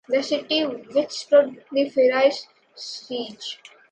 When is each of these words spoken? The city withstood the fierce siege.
The 0.09 0.23
city 0.23 0.65
withstood 0.65 1.63
the 1.71 1.87
fierce 1.87 2.47
siege. 2.73 3.59